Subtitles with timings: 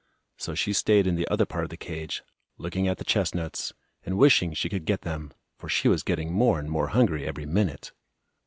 [0.35, 2.23] So she stayed in the other part of the cage,
[2.57, 3.71] looking at the chestnuts,
[4.03, 7.45] and wishing she could get them, for she was getting more and more hungry every
[7.45, 7.91] minute.